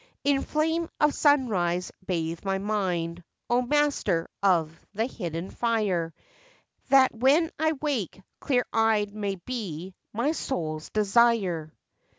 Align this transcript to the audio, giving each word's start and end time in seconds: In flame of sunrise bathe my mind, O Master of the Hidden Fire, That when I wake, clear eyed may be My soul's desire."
In 0.23 0.41
flame 0.41 0.89
of 0.99 1.13
sunrise 1.13 1.91
bathe 2.07 2.43
my 2.43 2.57
mind, 2.57 3.23
O 3.51 3.61
Master 3.61 4.27
of 4.41 4.71
the 4.95 5.05
Hidden 5.05 5.51
Fire, 5.51 6.11
That 6.89 7.13
when 7.13 7.51
I 7.59 7.73
wake, 7.73 8.19
clear 8.39 8.65
eyed 8.73 9.13
may 9.13 9.35
be 9.35 9.93
My 10.11 10.31
soul's 10.31 10.89
desire." 10.89 11.71